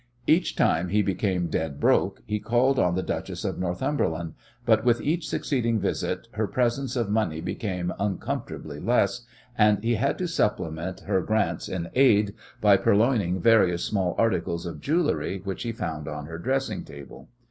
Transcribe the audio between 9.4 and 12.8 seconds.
and he had to supplement her grants in aid by